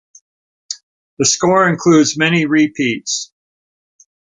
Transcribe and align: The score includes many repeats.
The 1.19 1.25
score 1.25 1.69
includes 1.69 2.17
many 2.17 2.47
repeats. 2.47 3.31